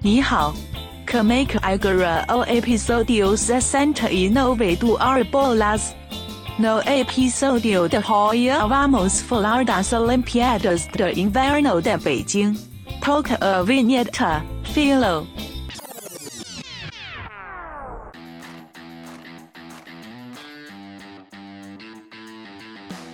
[0.00, 0.54] 你好
[1.06, 5.94] ，comic agora o episódios sesenta y nove do arbolas.
[6.58, 12.56] No episodio de hoy vamos falar das Olimpiadas de Inverno de Beijing.
[13.00, 15.26] Toca a vinheta, filo.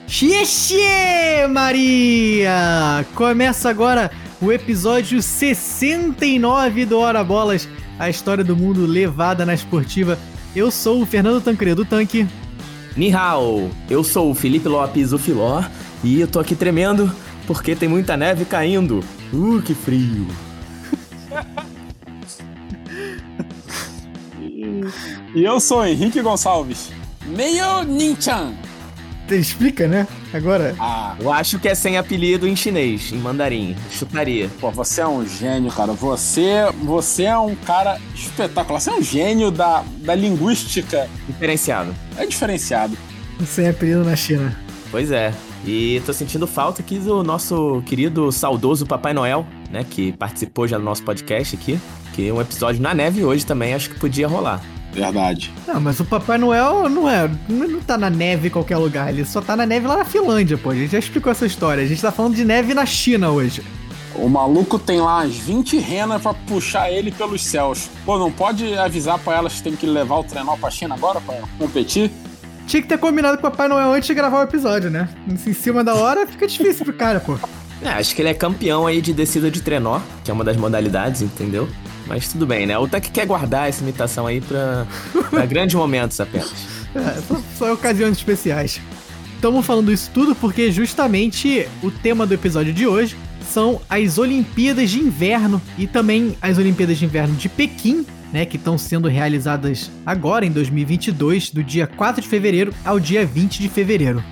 [0.08, 3.06] Xixi, Maria!
[3.14, 4.10] Começa agora
[4.40, 10.18] o episódio 69 do Hora Bolas, a história do mundo levada na esportiva.
[10.56, 12.26] Eu sou o Fernando Tancredo Tanque.
[12.96, 15.62] Nihao, eu sou o Felipe Lopes, o Filó,
[16.02, 17.14] e eu tô aqui tremendo
[17.46, 19.04] porque tem muita neve caindo.
[19.32, 20.26] Uh, que frio.
[25.32, 26.90] E eu sou Henrique Gonçalves.
[27.24, 28.52] Meio Ninchan.
[29.36, 30.06] Explica, né?
[30.32, 30.74] Agora.
[30.78, 33.76] Ah, eu acho que é sem apelido em chinês, em mandarim.
[33.90, 34.50] Chutaria.
[34.60, 35.92] Pô, você é um gênio, cara.
[35.92, 36.50] Você,
[36.82, 38.80] você é um cara espetacular.
[38.80, 41.08] Você é um gênio da, da linguística.
[41.26, 41.94] Diferenciado.
[42.16, 42.96] É diferenciado.
[43.46, 44.56] Sem apelido na China.
[44.90, 45.32] Pois é.
[45.64, 49.84] E tô sentindo falta aqui do nosso querido saudoso Papai Noel, né?
[49.88, 51.78] Que participou já do nosso podcast aqui.
[52.14, 54.62] Que um episódio na neve hoje também acho que podia rolar.
[54.92, 55.52] Verdade.
[55.66, 57.30] Não, mas o Papai Noel não é.
[57.48, 59.08] Não tá na neve em qualquer lugar.
[59.10, 60.70] Ele só tá na neve lá na Finlândia, pô.
[60.70, 61.82] A gente já explicou essa história.
[61.82, 63.62] A gente tá falando de neve na China hoje.
[64.14, 67.88] O maluco tem lá as 20 renas pra puxar ele pelos céus.
[68.04, 71.20] Pô, não pode avisar pra elas que tem que levar o trenó pra China agora
[71.20, 72.10] pra competir?
[72.66, 75.08] Tinha que ter combinado com o Papai Noel antes de gravar o episódio, né?
[75.28, 77.38] Em cima da hora fica difícil pro cara, pô.
[77.82, 80.56] É, acho que ele é campeão aí de descida de trenó, que é uma das
[80.56, 81.68] modalidades, entendeu?
[82.10, 82.76] Mas tudo bem, né?
[82.76, 84.84] O Tuck quer guardar essa imitação aí pra,
[85.30, 86.52] pra grandes momentos apenas.
[86.92, 88.80] É, só, só ocasiões especiais.
[89.36, 93.16] Estamos falando isso tudo porque justamente o tema do episódio de hoje
[93.48, 98.56] são as Olimpíadas de Inverno e também as Olimpíadas de Inverno de Pequim, né, que
[98.56, 103.68] estão sendo realizadas agora em 2022, do dia 4 de fevereiro ao dia 20 de
[103.68, 104.22] fevereiro.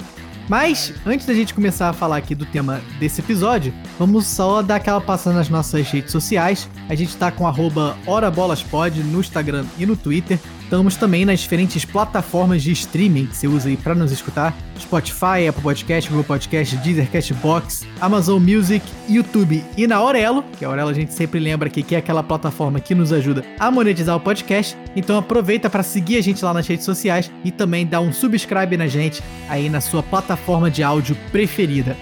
[0.48, 4.76] Mas, antes da gente começar a falar aqui do tema desse episódio, vamos só dar
[4.76, 6.69] aquela passada nas nossas redes sociais.
[6.88, 10.38] A gente tá com arroba HoraBolasPod no Instagram e no Twitter.
[10.69, 15.49] Estamos também nas diferentes plataformas de streaming que você usa aí para nos escutar: Spotify,
[15.49, 20.91] Apple Podcast, Google Podcast, Deezer, Cashbox, Amazon Music, YouTube e na Aurelo, que a Aurelo
[20.91, 24.77] a gente sempre lembra que é aquela plataforma que nos ajuda a monetizar o podcast.
[24.95, 28.77] Então aproveita para seguir a gente lá nas redes sociais e também dá um subscribe
[28.77, 31.97] na gente aí na sua plataforma de áudio preferida.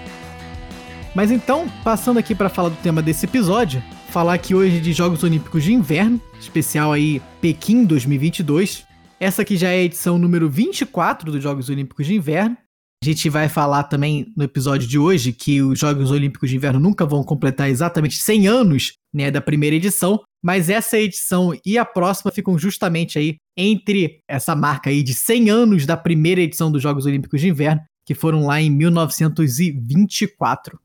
[1.14, 5.22] Mas então, passando aqui para falar do tema desse episódio, falar aqui hoje de Jogos
[5.22, 8.84] Olímpicos de Inverno, especial aí Pequim 2022.
[9.18, 12.56] Essa aqui já é a edição número 24 dos Jogos Olímpicos de Inverno.
[13.02, 16.80] A gente vai falar também no episódio de hoje que os Jogos Olímpicos de Inverno
[16.80, 21.84] nunca vão completar exatamente 100 anos, né, da primeira edição, mas essa edição e a
[21.84, 26.82] próxima ficam justamente aí entre essa marca aí de 100 anos da primeira edição dos
[26.82, 30.78] Jogos Olímpicos de Inverno, que foram lá em 1924.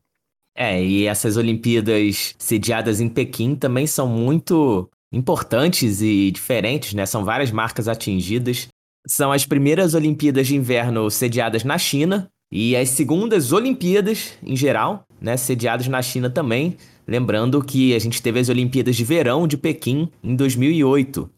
[0.64, 7.04] É, e essas Olimpíadas sediadas em Pequim também são muito importantes e diferentes, né?
[7.04, 8.68] São várias marcas atingidas.
[9.04, 15.02] São as primeiras Olimpíadas de Inverno sediadas na China e as segundas Olimpíadas, em geral,
[15.20, 15.36] né?
[15.36, 16.76] Sediadas na China também.
[17.08, 21.28] Lembrando que a gente teve as Olimpíadas de Verão de Pequim em 2008.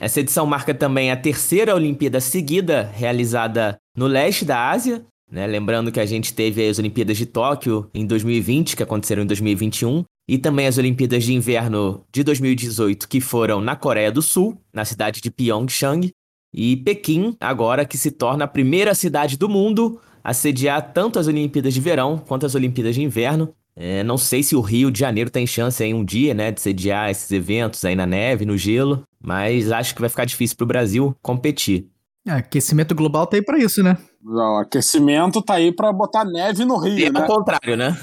[0.00, 5.46] Essa edição marca também a terceira Olimpíada seguida realizada no leste da Ásia, né?
[5.46, 10.04] Lembrando que a gente teve as Olimpíadas de Tóquio em 2020, que aconteceram em 2021,
[10.28, 14.84] e também as Olimpíadas de Inverno de 2018, que foram na Coreia do Sul, na
[14.84, 16.10] cidade de Pyeongchang,
[16.54, 21.26] e Pequim, agora que se torna a primeira cidade do mundo a sediar tanto as
[21.26, 23.54] Olimpíadas de Verão quanto as Olimpíadas de Inverno.
[23.74, 26.60] É, não sei se o Rio de Janeiro tem chance aí um dia, né, de
[26.60, 30.64] sediar esses eventos aí na neve, no gelo, mas acho que vai ficar difícil para
[30.64, 31.88] o Brasil competir.
[32.26, 33.98] É, aquecimento global tá aí pra isso, né?
[34.24, 37.20] O aquecimento tá aí pra botar neve no Rio, e né?
[37.20, 37.98] É o contrário, né?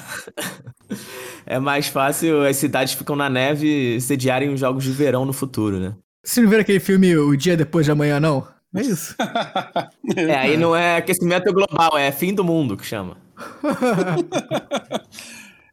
[1.46, 5.80] é mais fácil as cidades ficam na neve sediarem os jogos de verão no futuro,
[5.80, 5.96] né?
[6.24, 8.46] Você não viu aquele filme O Dia Depois de Amanhã, não?
[8.76, 9.16] É isso.
[10.16, 13.16] é, aí não é aquecimento global, é fim do mundo que chama.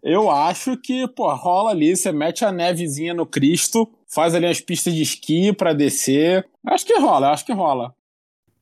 [0.02, 4.60] Eu acho que, pô, rola ali, você mete a nevezinha no Cristo, faz ali as
[4.60, 6.46] pistas de esqui pra descer.
[6.64, 7.92] Acho que rola, acho que rola.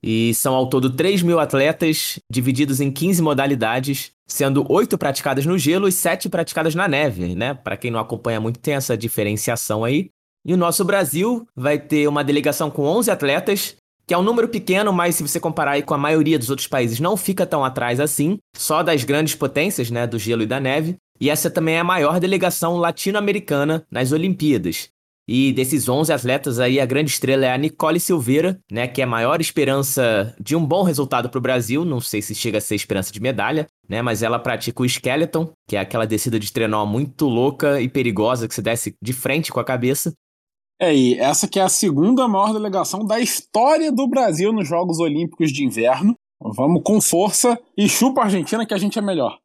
[0.07, 5.57] E são ao todo 3 mil atletas, divididos em 15 modalidades, sendo 8 praticadas no
[5.57, 7.55] gelo e 7 praticadas na neve, né?
[7.55, 10.11] Para quem não acompanha muito, tem essa diferenciação aí.
[10.45, 14.47] E o nosso Brasil vai ter uma delegação com 11 atletas, que é um número
[14.47, 17.65] pequeno, mas se você comparar aí com a maioria dos outros países, não fica tão
[17.65, 20.97] atrás assim, só das grandes potências, né, do gelo e da neve.
[21.19, 24.91] E essa também é a maior delegação latino-americana nas Olimpíadas.
[25.27, 29.05] E desses 11 atletas aí, a grande estrela é a Nicole Silveira, né, que é
[29.05, 31.85] a maior esperança de um bom resultado para o Brasil.
[31.85, 35.51] Não sei se chega a ser esperança de medalha, né, mas ela pratica o skeleton,
[35.67, 39.51] que é aquela descida de trenó muito louca e perigosa que você desce de frente
[39.51, 40.13] com a cabeça.
[40.79, 44.99] É, e essa que é a segunda maior delegação da história do Brasil nos Jogos
[44.99, 46.15] Olímpicos de Inverno.
[46.41, 49.39] Vamos com força e chupa a Argentina que a gente é melhor.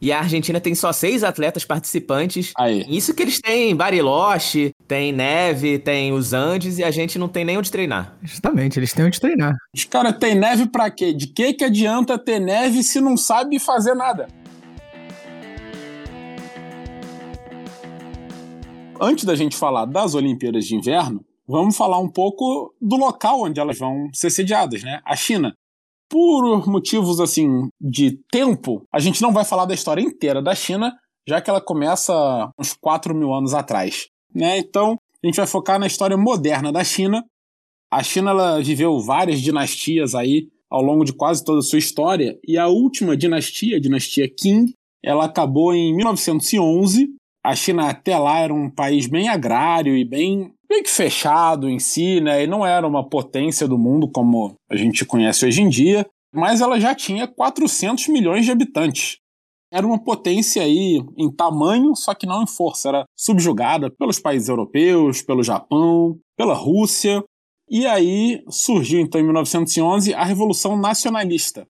[0.00, 2.52] E a Argentina tem só seis atletas participantes.
[2.56, 2.86] Aí.
[2.88, 7.44] Isso que eles têm Bariloche, tem neve, tem os Andes e a gente não tem
[7.44, 8.16] nem onde treinar.
[8.22, 9.54] Justamente, eles têm onde treinar.
[9.74, 11.12] Os caras têm neve pra quê?
[11.12, 14.28] De que que adianta ter neve se não sabe fazer nada?
[18.98, 23.60] Antes da gente falar das Olimpíadas de Inverno, vamos falar um pouco do local onde
[23.60, 25.00] elas vão ser sediadas, né?
[25.04, 25.54] A China
[26.10, 30.92] por motivos assim de tempo, a gente não vai falar da história inteira da China,
[31.26, 34.08] já que ela começa uns 4 mil anos atrás.
[34.34, 34.58] Né?
[34.58, 37.24] Então, a gente vai focar na história moderna da China.
[37.90, 42.38] A China ela viveu várias dinastias aí ao longo de quase toda a sua história,
[42.46, 44.72] e a última dinastia, a dinastia Qing,
[45.02, 47.08] ela acabou em 1911.
[47.44, 51.80] A China até lá era um país bem agrário e bem meio que fechado em
[51.80, 52.44] si, né?
[52.44, 56.60] E não era uma potência do mundo como a gente conhece hoje em dia, mas
[56.60, 59.18] ela já tinha 400 milhões de habitantes.
[59.72, 62.88] Era uma potência aí em tamanho, só que não em força.
[62.88, 67.22] Era subjugada pelos países europeus, pelo Japão, pela Rússia.
[67.68, 71.66] E aí surgiu, então, em 1911, a Revolução Nacionalista.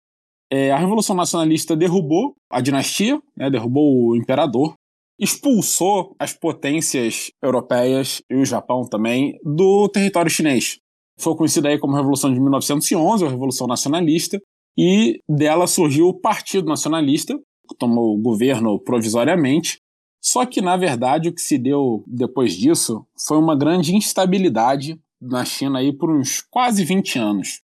[0.50, 4.74] É, a Revolução Nacionalista derrubou a dinastia, né, derrubou o imperador,
[5.20, 10.78] expulsou as potências europeias e o Japão também do território chinês.
[11.18, 14.40] Foi conhecida aí como Revolução de 1911, ou Revolução Nacionalista,
[14.78, 17.38] e dela surgiu o Partido Nacionalista,
[17.68, 19.78] que tomou o governo provisoriamente.
[20.22, 25.44] Só que, na verdade, o que se deu depois disso foi uma grande instabilidade na
[25.44, 27.60] China aí por uns quase 20 anos.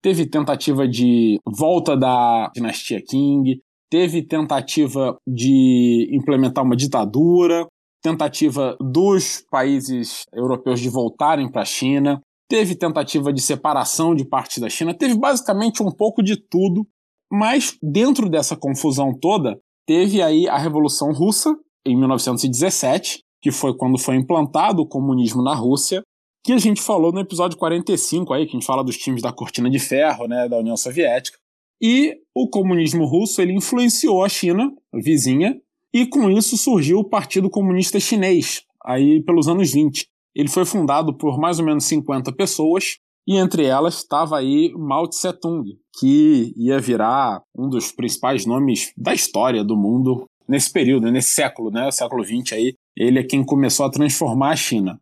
[0.00, 3.60] Teve tentativa de volta da dinastia Qing,
[3.94, 7.64] teve tentativa de implementar uma ditadura,
[8.02, 12.20] tentativa dos países europeus de voltarem para a China,
[12.50, 16.84] teve tentativa de separação de parte da China, teve basicamente um pouco de tudo,
[17.32, 19.56] mas dentro dessa confusão toda,
[19.86, 21.56] teve aí a Revolução Russa
[21.86, 26.02] em 1917, que foi quando foi implantado o comunismo na Rússia,
[26.44, 29.32] que a gente falou no episódio 45 aí, que a gente fala dos times da
[29.32, 31.38] Cortina de Ferro, né, da União Soviética.
[31.86, 35.60] E o comunismo russo ele influenciou a China, vizinha,
[35.92, 40.08] e com isso surgiu o Partido Comunista Chinês, aí pelos anos 20.
[40.34, 42.96] Ele foi fundado por mais ou menos 50 pessoas,
[43.28, 49.12] e entre elas estava aí Mao Tse-tung, que ia virar um dos principais nomes da
[49.12, 52.74] história do mundo nesse período, nesse século, né, século 20 aí.
[52.96, 54.98] Ele é quem começou a transformar a China.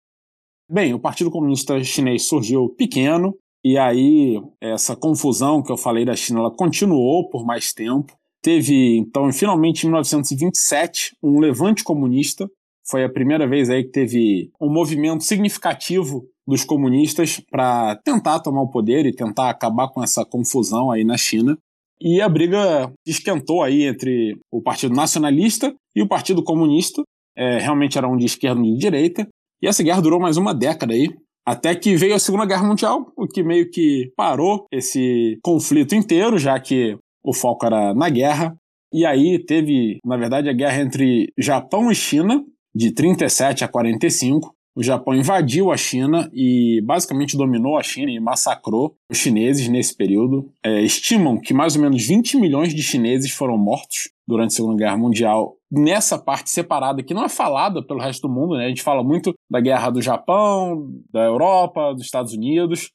[0.68, 6.16] Bem, o Partido Comunista Chinês surgiu pequeno, e aí, essa confusão que eu falei da
[6.16, 8.12] China, ela continuou por mais tempo.
[8.42, 12.50] Teve, então, finalmente, em 1927, um levante comunista.
[12.84, 18.62] Foi a primeira vez aí que teve um movimento significativo dos comunistas para tentar tomar
[18.62, 21.56] o poder e tentar acabar com essa confusão aí na China.
[22.00, 27.02] E a briga esquentou aí entre o Partido Nacionalista e o Partido Comunista.
[27.36, 29.28] É, realmente era um de esquerda e de direita.
[29.62, 31.08] E essa guerra durou mais uma década aí,
[31.46, 36.38] até que veio a Segunda Guerra Mundial, o que meio que parou esse conflito inteiro,
[36.38, 38.56] já que o foco era na guerra.
[38.92, 42.44] E aí teve, na verdade, a guerra entre Japão e China,
[42.74, 44.54] de 37 a 45.
[44.74, 49.94] O Japão invadiu a China e basicamente dominou a China e massacrou os chineses nesse
[49.94, 50.50] período.
[50.64, 54.78] É, estimam que mais ou menos 20 milhões de chineses foram mortos durante a Segunda
[54.78, 58.66] Guerra Mundial nessa parte separada que não é falada pelo resto do mundo, né?
[58.66, 62.90] A gente fala muito da guerra do Japão, da Europa, dos Estados Unidos.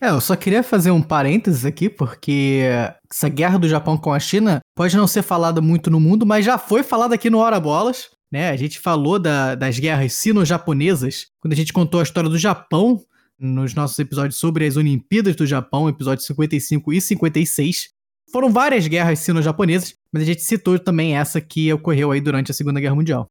[0.00, 2.64] É, eu só queria fazer um parênteses aqui, porque
[3.10, 6.44] essa guerra do Japão com a China pode não ser falada muito no mundo, mas
[6.44, 8.10] já foi falada aqui no Hora Bolas.
[8.32, 8.48] Né?
[8.48, 12.98] A gente falou da, das guerras sino-japonesas, quando a gente contou a história do Japão
[13.38, 17.90] nos nossos episódios sobre as Olimpíadas do Japão, episódios 55 e 56.
[18.32, 22.54] Foram várias guerras sino-japonesas, mas a gente citou também essa que ocorreu aí durante a
[22.54, 23.26] Segunda Guerra Mundial.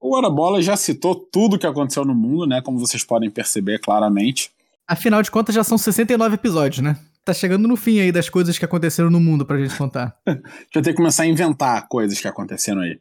[0.00, 2.60] O Arabola já citou tudo o que aconteceu no mundo, né?
[2.60, 4.50] Como vocês podem perceber claramente.
[4.88, 6.98] Afinal de contas, já são 69 episódios, né?
[7.24, 10.16] Tá chegando no fim aí das coisas que aconteceram no mundo pra gente contar.
[10.74, 12.98] Eu ter que começar a inventar coisas que aconteceram aí.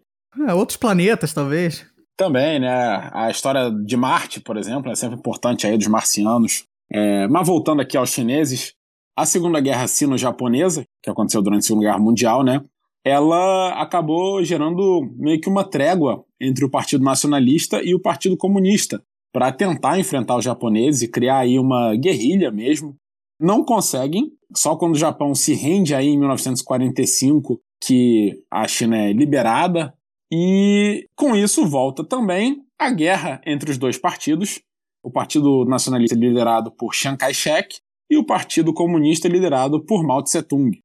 [0.47, 1.85] É, outros planetas, talvez.
[2.15, 3.09] Também, né?
[3.13, 6.65] A história de Marte, por exemplo, é sempre importante aí dos marcianos.
[6.91, 8.73] É, mas voltando aqui aos chineses,
[9.15, 12.61] a Segunda Guerra Sino-Japonesa, que aconteceu durante a Segunda Guerra Mundial, né?
[13.05, 19.01] Ela acabou gerando meio que uma trégua entre o Partido Nacionalista e o Partido Comunista.
[19.31, 22.95] para tentar enfrentar os japoneses e criar aí uma guerrilha mesmo.
[23.39, 29.13] Não conseguem, só quando o Japão se rende aí em 1945 que a China é
[29.13, 29.93] liberada
[30.31, 34.61] e com isso volta também a guerra entre os dois partidos,
[35.03, 40.79] o Partido Nacionalista liderado por Chiang Kai-shek e o Partido Comunista liderado por Mao Tse-tung.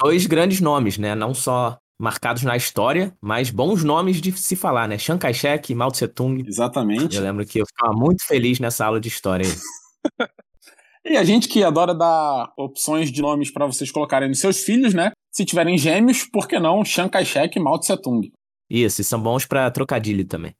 [0.00, 1.14] Dois grandes nomes, né?
[1.14, 4.98] Não só marcados na história, mas bons nomes de se falar, né?
[4.98, 6.42] Chiang Kai-shek e Mao Tse-tung.
[6.46, 7.16] Exatamente.
[7.16, 9.52] Eu lembro que eu ficava muito feliz nessa aula de história aí.
[11.06, 14.94] e a gente que adora dar opções de nomes para vocês colocarem nos seus filhos,
[14.94, 15.12] né?
[15.32, 18.30] Se tiverem gêmeos, por que não Chiang Kai-shek e Mao Tse-tung?
[18.72, 20.54] Isso, e são bons para trocadilho também.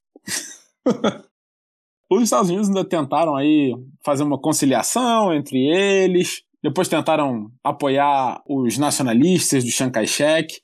[2.10, 8.76] Os Estados Unidos ainda tentaram aí fazer uma conciliação entre eles, depois tentaram apoiar os
[8.76, 10.60] nacionalistas do Chiang Kai-shek.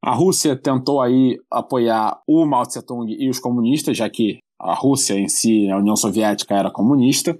[0.00, 5.14] A Rússia tentou aí apoiar o Mao Tse-tung e os comunistas, já que a Rússia
[5.14, 7.36] em si, a União Soviética, era comunista.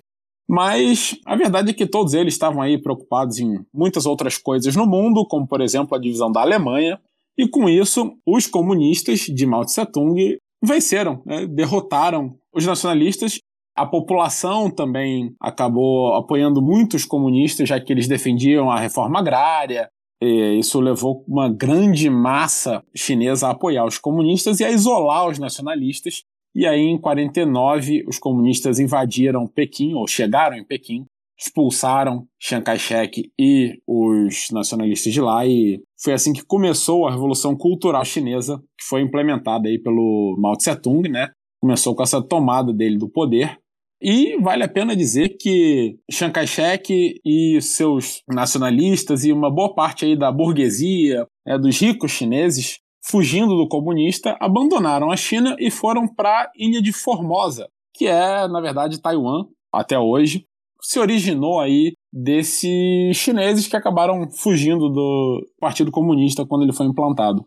[0.48, 4.86] Mas a verdade é que todos eles estavam aí preocupados em muitas outras coisas no
[4.86, 7.00] mundo, como por exemplo a divisão da Alemanha,
[7.36, 11.46] e com isso os comunistas de Mao Tse-tung venceram, né?
[11.46, 13.38] derrotaram os nacionalistas.
[13.76, 19.88] A população também acabou apoiando muitos comunistas, já que eles defendiam a reforma agrária.
[20.20, 26.22] Isso levou uma grande massa chinesa a apoiar os comunistas e a isolar os nacionalistas.
[26.54, 31.06] E aí, em 49, os comunistas invadiram Pequim, ou chegaram em Pequim,
[31.42, 37.56] expulsaram Chiang Kai-shek e os nacionalistas de lá e foi assim que começou a Revolução
[37.56, 41.30] Cultural Chinesa, que foi implementada aí pelo Mao Tse-tung, né?
[41.60, 43.58] Começou com essa tomada dele do poder.
[44.00, 50.04] E vale a pena dizer que Chiang Kai-shek e seus nacionalistas e uma boa parte
[50.04, 56.06] aí da burguesia, né, dos ricos chineses, fugindo do comunista, abandonaram a China e foram
[56.06, 60.46] para a ilha de Formosa, que é, na verdade, Taiwan até hoje.
[60.82, 67.46] Se originou aí desses chineses que acabaram fugindo do Partido Comunista quando ele foi implantado.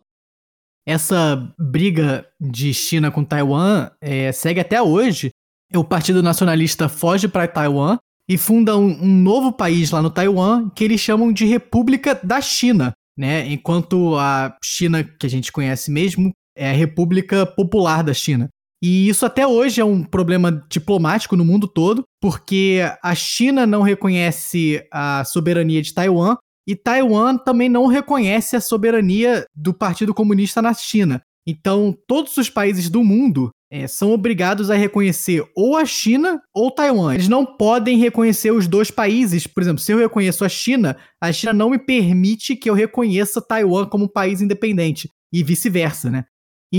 [0.87, 5.31] Essa briga de China com Taiwan é, segue até hoje.
[5.75, 7.97] O Partido Nacionalista foge para Taiwan
[8.29, 12.39] e funda um, um novo país lá no Taiwan que eles chamam de República da
[12.39, 13.47] China né?
[13.47, 18.49] Enquanto a China, que a gente conhece mesmo, é a República Popular da China.
[18.87, 23.81] E isso até hoje é um problema diplomático no mundo todo, porque a China não
[23.81, 26.35] reconhece a soberania de Taiwan
[26.67, 31.19] e Taiwan também não reconhece a soberania do Partido Comunista na China.
[31.47, 36.69] Então, todos os países do mundo é, são obrigados a reconhecer ou a China ou
[36.69, 37.15] Taiwan.
[37.15, 39.47] Eles não podem reconhecer os dois países.
[39.47, 43.41] Por exemplo, se eu reconheço a China, a China não me permite que eu reconheça
[43.41, 46.25] Taiwan como um país independente e vice-versa, né?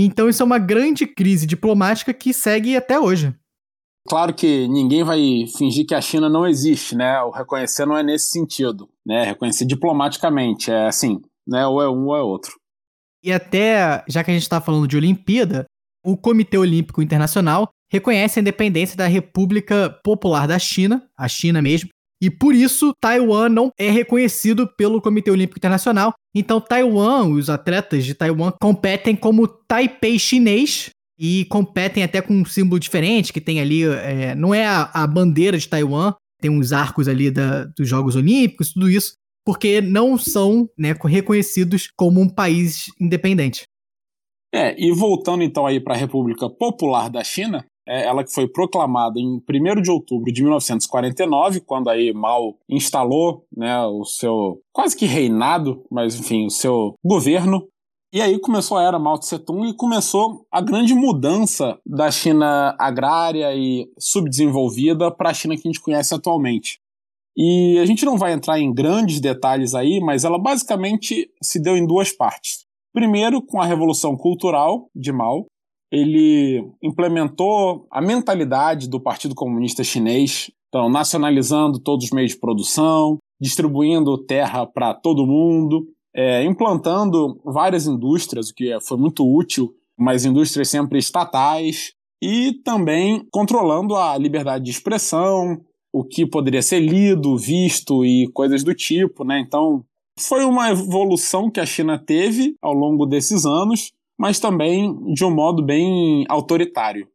[0.05, 3.33] Então isso é uma grande crise diplomática que segue até hoje.
[4.07, 5.19] Claro que ninguém vai
[5.57, 7.21] fingir que a China não existe, né?
[7.23, 9.25] O reconhecer não é nesse sentido, né?
[9.25, 11.67] Reconhecer diplomaticamente, é assim, né?
[11.67, 12.53] Ou é um ou é outro.
[13.21, 15.65] E até, já que a gente está falando de Olimpíada,
[16.05, 21.89] o Comitê Olímpico Internacional reconhece a independência da República Popular da China, a China mesmo,
[22.21, 26.13] e por isso Taiwan não é reconhecido pelo Comitê Olímpico Internacional.
[26.35, 32.45] Então Taiwan, os atletas de Taiwan competem como Taipei chinês e competem até com um
[32.45, 36.71] símbolo diferente que tem ali, é, não é a, a, bandeira de Taiwan, tem uns
[36.71, 42.27] arcos ali da, dos Jogos Olímpicos, tudo isso porque não são né, reconhecidos como um
[42.27, 43.63] país independente.
[44.53, 49.19] É, e voltando então aí para a República Popular da China, ela que foi proclamada
[49.19, 55.05] em 1 de outubro de 1949, quando aí Mao instalou né, o seu quase que
[55.05, 57.67] reinado, mas enfim, o seu governo.
[58.13, 62.75] E aí começou a era Mao Tse Tung e começou a grande mudança da China
[62.79, 66.79] agrária e subdesenvolvida para a China que a gente conhece atualmente.
[67.35, 71.77] E a gente não vai entrar em grandes detalhes aí, mas ela basicamente se deu
[71.77, 72.65] em duas partes.
[72.93, 75.45] Primeiro, com a Revolução Cultural de Mao,
[75.91, 83.17] ele implementou a mentalidade do Partido Comunista Chinês, então nacionalizando todos os meios de produção,
[83.39, 90.25] distribuindo terra para todo mundo, é, implantando várias indústrias, o que foi muito útil, mas
[90.25, 95.61] indústrias sempre estatais, e também controlando a liberdade de expressão,
[95.93, 99.39] o que poderia ser lido, visto e coisas do tipo, né?
[99.39, 99.83] Então,
[100.19, 105.31] foi uma evolução que a China teve ao longo desses anos, mas também de um
[105.31, 107.07] modo bem autoritário.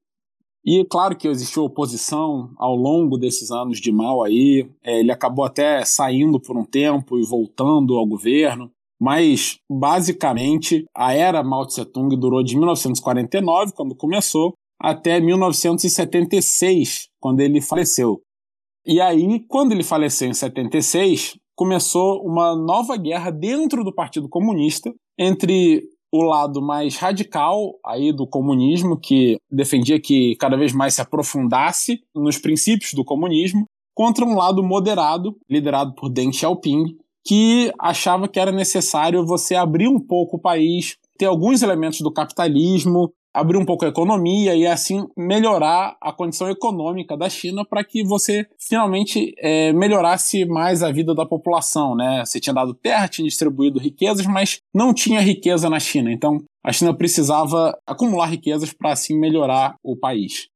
[0.64, 5.44] E claro que existiu oposição ao longo desses anos de Mao aí, é, ele acabou
[5.44, 11.84] até saindo por um tempo e voltando ao governo, mas basicamente a era Mao Tse
[11.84, 18.20] Tung durou de 1949, quando começou, até 1976, quando ele faleceu.
[18.86, 24.92] E aí, quando ele faleceu em 76, começou uma nova guerra dentro do Partido Comunista
[25.18, 25.82] entre
[26.12, 32.02] o lado mais radical aí do comunismo, que defendia que cada vez mais se aprofundasse
[32.14, 33.64] nos princípios do comunismo,
[33.94, 39.88] contra um lado moderado, liderado por Deng Xiaoping, que achava que era necessário você abrir
[39.88, 44.66] um pouco o país, ter alguns elementos do capitalismo, abrir um pouco a economia e
[44.66, 50.92] assim melhorar a condição econômica da China para que você finalmente é, melhorasse mais a
[50.92, 52.24] vida da população, né?
[52.24, 56.12] Você tinha dado terra, tinha distribuído riquezas, mas não tinha riqueza na China.
[56.12, 60.48] Então a China precisava acumular riquezas para assim melhorar o país.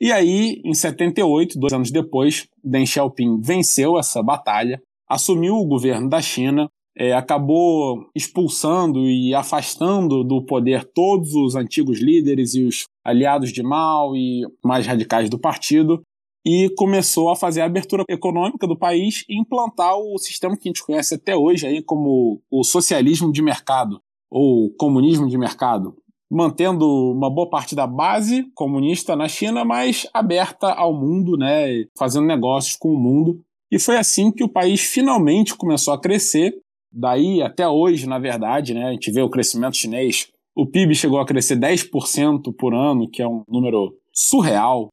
[0.00, 6.08] E aí, em 78, dois anos depois, Deng Xiaoping venceu essa batalha, assumiu o governo
[6.08, 12.86] da China é, acabou expulsando e afastando do poder todos os antigos líderes e os
[13.04, 16.02] aliados de Mao e mais radicais do partido
[16.44, 20.70] e começou a fazer a abertura econômica do país e implantar o sistema que a
[20.70, 24.00] gente conhece até hoje aí como o socialismo de mercado
[24.30, 25.96] ou comunismo de mercado,
[26.30, 32.26] mantendo uma boa parte da base comunista na China, mas aberta ao mundo, né, fazendo
[32.26, 33.40] negócios com o mundo.
[33.70, 36.54] E foi assim que o país finalmente começou a crescer
[36.92, 40.28] Daí até hoje, na verdade, né, a gente vê o crescimento chinês.
[40.56, 44.88] O PIB chegou a crescer 10% por ano, que é um número surreal,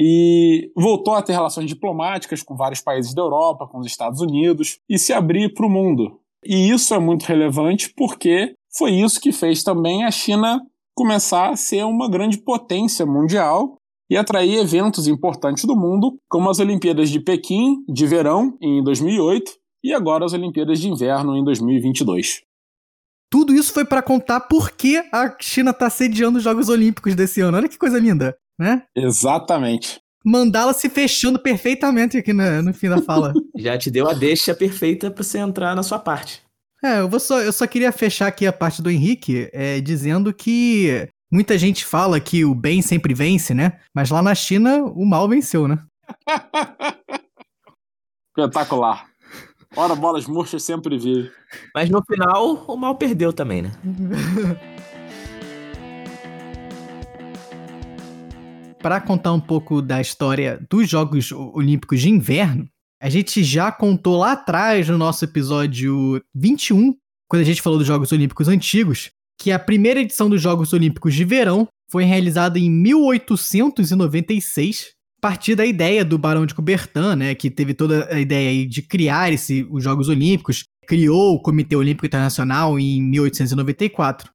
[0.00, 4.78] e voltou a ter relações diplomáticas com vários países da Europa, com os Estados Unidos,
[4.88, 6.18] e se abrir para o mundo.
[6.44, 10.60] E isso é muito relevante porque foi isso que fez também a China
[10.94, 13.76] começar a ser uma grande potência mundial
[14.10, 19.52] e atrair eventos importantes do mundo, como as Olimpíadas de Pequim de verão em 2008
[19.84, 22.40] e agora as Olimpíadas de Inverno em 2022.
[23.30, 27.42] Tudo isso foi para contar por que a China está sediando os Jogos Olímpicos desse
[27.42, 27.58] ano.
[27.58, 28.84] Olha que coisa linda, né?
[28.96, 30.00] Exatamente.
[30.24, 33.34] Mandala se fechando perfeitamente aqui no, no fim da fala.
[33.58, 36.42] Já te deu a deixa perfeita para você entrar na sua parte.
[36.82, 40.32] É, eu, vou só, eu só queria fechar aqui a parte do Henrique é, dizendo
[40.32, 43.80] que muita gente fala que o bem sempre vence, né?
[43.94, 45.78] Mas lá na China o mal venceu, né?
[48.36, 49.13] Espetacular.
[49.76, 51.28] Ora, bolas murchas sempre vi.
[51.74, 53.72] Mas no final, o mal perdeu também, né?
[58.80, 62.68] Para contar um pouco da história dos Jogos Olímpicos de Inverno,
[63.00, 66.94] a gente já contou lá atrás no nosso episódio 21,
[67.26, 69.10] quando a gente falou dos Jogos Olímpicos antigos,
[69.40, 75.64] que a primeira edição dos Jogos Olímpicos de Verão foi realizada em 1896 partir da
[75.64, 79.82] ideia do Barão de Coubertin, né, que teve toda a ideia de criar esse, os
[79.82, 84.30] Jogos Olímpicos, criou o Comitê Olímpico Internacional em 1894.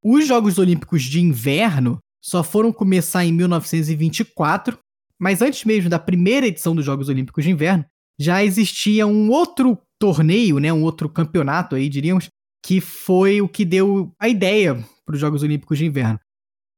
[0.00, 4.78] Os Jogos Olímpicos de Inverno só foram começar em 1924,
[5.20, 7.84] mas antes mesmo da primeira edição dos Jogos Olímpicos de Inverno,
[8.16, 12.28] já existia um outro torneio, né, um outro campeonato aí, diríamos,
[12.64, 16.20] que foi o que deu a ideia para os Jogos Olímpicos de Inverno.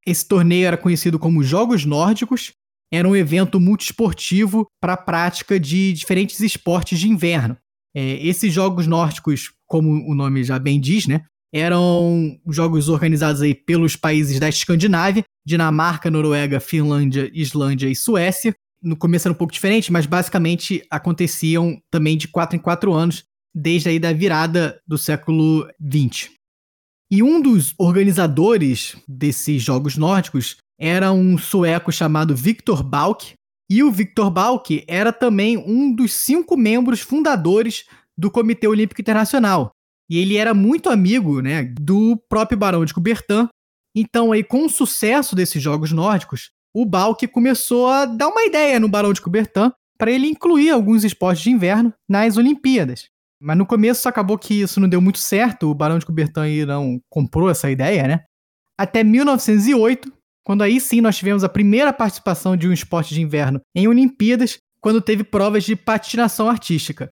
[0.06, 2.54] Esse torneio era conhecido como Jogos Nórdicos
[2.92, 7.56] era um evento multiesportivo para a prática de diferentes esportes de inverno.
[7.94, 13.54] É, esses jogos nórdicos, como o nome já bem diz, né, eram jogos organizados aí
[13.54, 18.54] pelos países da Escandinávia, Dinamarca, Noruega, Finlândia, Islândia e Suécia.
[18.82, 23.24] No começo era um pouco diferente, mas basicamente aconteciam também de quatro em quatro anos,
[23.54, 26.30] desde aí da virada do século XX.
[27.10, 33.34] E um dos organizadores desses jogos nórdicos era um sueco chamado Victor Balk.
[33.70, 37.84] E o Victor Balk era também um dos cinco membros fundadores
[38.18, 39.70] do Comitê Olímpico Internacional.
[40.10, 43.48] E ele era muito amigo né, do próprio Barão de Coubertin.
[43.94, 48.80] Então, aí, com o sucesso desses jogos nórdicos, o Balk começou a dar uma ideia
[48.80, 53.08] no Barão de Coubertin para ele incluir alguns esportes de inverno nas Olimpíadas.
[53.40, 57.00] Mas no começo acabou que isso não deu muito certo, o Barão de Coubertin não
[57.08, 58.24] comprou essa ideia, né?
[58.78, 60.12] Até 1908,
[60.44, 64.58] quando aí sim nós tivemos a primeira participação de um esporte de inverno em Olimpíadas,
[64.80, 67.08] quando teve provas de patinação artística.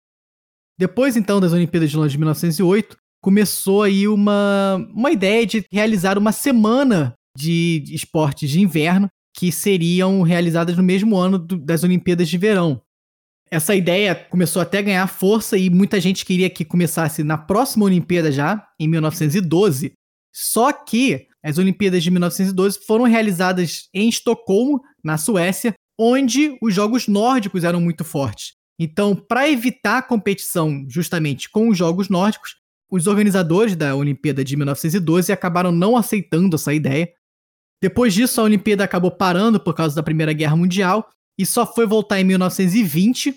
[0.78, 6.16] Depois então das Olimpíadas de Londres de 1908, começou aí uma, uma ideia de realizar
[6.16, 12.28] uma semana de esportes de inverno que seriam realizadas no mesmo ano do, das Olimpíadas
[12.28, 12.80] de Verão.
[13.50, 17.84] Essa ideia começou até a ganhar força e muita gente queria que começasse na próxima
[17.84, 19.92] Olimpíada já, em 1912.
[20.34, 27.08] Só que as Olimpíadas de 1912 foram realizadas em Estocolmo, na Suécia, onde os jogos
[27.08, 28.52] nórdicos eram muito fortes.
[28.78, 32.56] Então, para evitar a competição justamente com os jogos nórdicos,
[32.90, 37.10] os organizadores da Olimpíada de 1912 acabaram não aceitando essa ideia.
[37.82, 41.86] Depois disso, a Olimpíada acabou parando por causa da Primeira Guerra Mundial e só foi
[41.86, 43.34] voltar em 1920.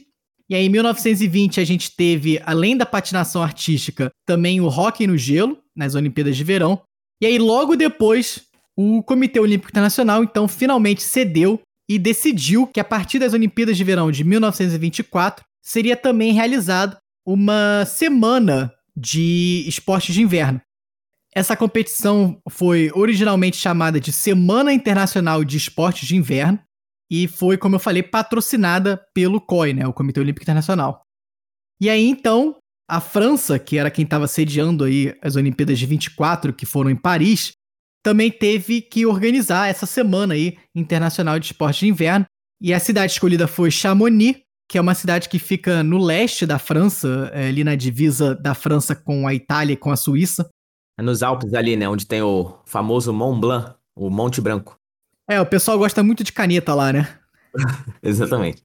[0.50, 5.18] E aí, em 1920, a gente teve, além da patinação artística, também o hóquei no
[5.18, 6.82] gelo, nas Olimpíadas de Verão.
[7.22, 8.42] E aí, logo depois,
[8.76, 13.84] o Comitê Olímpico Internacional, então, finalmente cedeu e decidiu que a partir das Olimpíadas de
[13.84, 20.60] Verão de 1924 seria também realizado uma semana de esportes de inverno.
[21.34, 26.60] Essa competição foi originalmente chamada de Semana Internacional de Esportes de Inverno
[27.10, 31.04] e foi, como eu falei, patrocinada pelo COI, né, o Comitê Olímpico Internacional.
[31.80, 32.58] E aí então,
[32.92, 36.96] a França, que era quem estava sediando aí as Olimpíadas de 24, que foram em
[36.96, 37.54] Paris,
[38.04, 42.26] também teve que organizar essa semana aí internacional de esportes de inverno.
[42.60, 46.60] E a cidade escolhida foi Chamonix, que é uma cidade que fica no leste da
[46.60, 50.50] França, é, ali na divisa da França com a Itália e com a Suíça.
[51.00, 51.88] É nos Alpes ali, né?
[51.88, 54.78] Onde tem o famoso Mont Blanc, o Monte Branco.
[55.30, 57.08] É, o pessoal gosta muito de caneta lá, né?
[58.04, 58.62] Exatamente.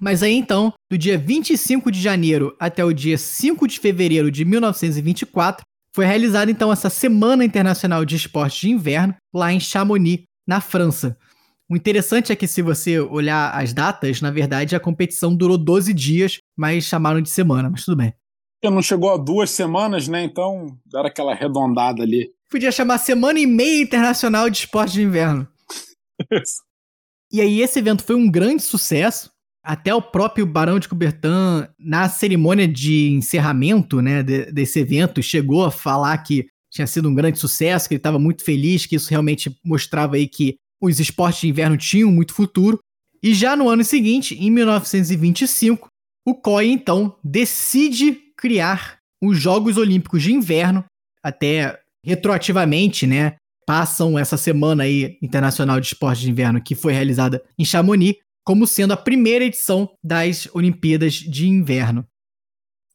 [0.00, 4.44] Mas aí então, do dia 25 de janeiro até o dia 5 de fevereiro de
[4.44, 10.60] 1924, foi realizada então essa Semana Internacional de Esportes de Inverno lá em Chamonix, na
[10.60, 11.16] França.
[11.70, 15.94] O interessante é que, se você olhar as datas, na verdade a competição durou 12
[15.94, 18.12] dias, mas chamaram de semana, mas tudo bem.
[18.62, 20.24] Não chegou a duas semanas, né?
[20.24, 22.30] Então, deram aquela arredondada ali.
[22.50, 25.46] Podia chamar Semana e Meia Internacional de Esporte de Inverno.
[27.30, 29.30] e aí, esse evento foi um grande sucesso.
[29.64, 35.64] Até o próprio Barão de Coubertin, na cerimônia de encerramento né, de, desse evento, chegou
[35.64, 39.08] a falar que tinha sido um grande sucesso, que ele estava muito feliz, que isso
[39.08, 42.78] realmente mostrava aí que os esportes de inverno tinham muito futuro.
[43.22, 45.88] E já no ano seguinte, em 1925,
[46.26, 50.84] o COI então decide criar os Jogos Olímpicos de Inverno,
[51.22, 53.36] até retroativamente, né?
[53.66, 58.66] Passam essa semana aí internacional de esportes de inverno que foi realizada em Chamonix, como
[58.66, 62.06] sendo a primeira edição das Olimpíadas de Inverno.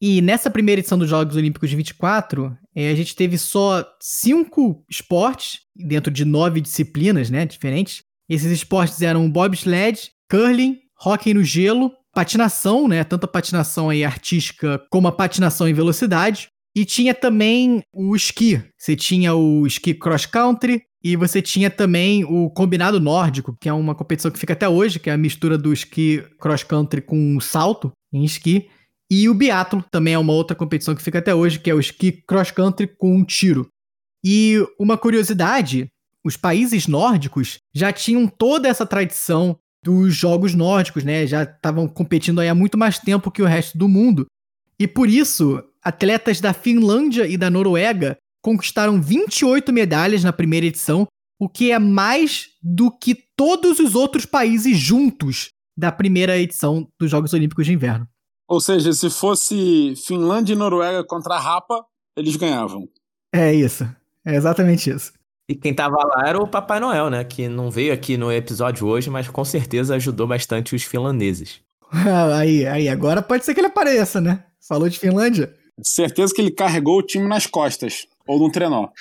[0.02, 4.86] E nessa primeira edição dos Jogos Olímpicos de 24, é, a gente teve só cinco
[4.90, 8.04] esportes, dentro de nove disciplinas né, diferentes.
[8.30, 14.82] Esses esportes eram bobsled, curling, hockey no gelo, patinação, né, tanto a patinação aí artística
[14.90, 16.48] como a patinação em velocidade.
[16.76, 18.64] E tinha também o esqui.
[18.78, 23.74] Você tinha o esqui cross country e você tinha também o combinado nórdico, que é
[23.74, 27.40] uma competição que fica até hoje, que é a mistura do esqui cross country com
[27.40, 28.70] salto em esqui.
[29.10, 31.80] E o biatlo também é uma outra competição que fica até hoje, que é o
[31.80, 33.68] esqui cross country com um tiro.
[34.24, 35.88] E uma curiosidade,
[36.24, 41.26] os países nórdicos já tinham toda essa tradição dos jogos nórdicos, né?
[41.26, 44.26] Já estavam competindo aí há muito mais tempo que o resto do mundo.
[44.78, 51.08] E por isso, atletas da Finlândia e da Noruega conquistaram 28 medalhas na primeira edição,
[51.40, 57.10] o que é mais do que todos os outros países juntos da primeira edição dos
[57.10, 58.08] Jogos Olímpicos de Inverno.
[58.48, 61.86] Ou seja, se fosse Finlândia e Noruega contra a Rapa,
[62.18, 62.90] eles ganhavam.
[63.34, 63.88] É isso.
[64.26, 65.14] É exatamente isso.
[65.48, 67.24] E quem tava lá era o Papai Noel, né?
[67.24, 71.62] Que não veio aqui no episódio hoje, mas com certeza ajudou bastante os finlandeses.
[72.36, 74.44] aí, aí, agora pode ser que ele apareça, né?
[74.68, 75.56] Falou de Finlândia.
[75.82, 78.06] Certeza que ele carregou o time nas costas.
[78.30, 78.90] Ou num trenó.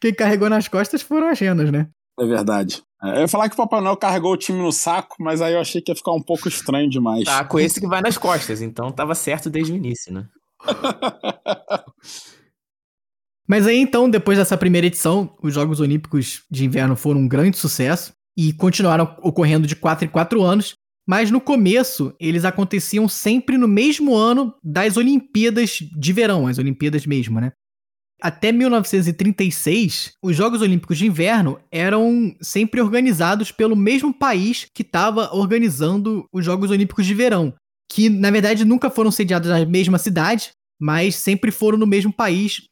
[0.00, 1.88] Quem carregou nas costas foram as renas, né?
[2.18, 2.82] É verdade.
[3.00, 5.54] É, eu ia falar que o Papai Noel carregou o time no saco, mas aí
[5.54, 7.26] eu achei que ia ficar um pouco estranho demais.
[7.26, 10.26] Tá, com esse que vai nas costas, então tava certo desde o início, né?
[13.46, 17.56] mas aí então, depois dessa primeira edição, os Jogos Olímpicos de Inverno foram um grande
[17.56, 20.74] sucesso e continuaram ocorrendo de 4 em 4 anos,
[21.08, 27.06] mas no começo eles aconteciam sempre no mesmo ano das Olimpíadas de Verão, as Olimpíadas
[27.06, 27.52] mesmo, né?
[28.22, 35.34] Até 1936, os Jogos Olímpicos de Inverno eram sempre organizados pelo mesmo país que estava
[35.34, 37.54] organizando os Jogos Olímpicos de Verão,
[37.90, 42.62] que na verdade nunca foram sediados na mesma cidade, mas sempre foram no mesmo país.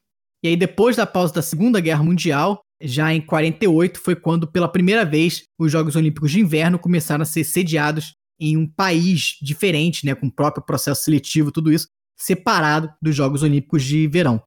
[0.44, 4.68] E aí depois da pausa da Segunda Guerra Mundial, já em 48 foi quando pela
[4.68, 10.06] primeira vez os Jogos Olímpicos de Inverno começaram a ser sediados em um país diferente,
[10.06, 14.42] né, com o próprio processo seletivo, tudo isso separado dos Jogos Olímpicos de Verão.